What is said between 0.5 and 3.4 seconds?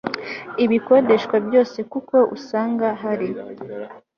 ibikodeshwa byose kuko usanga hari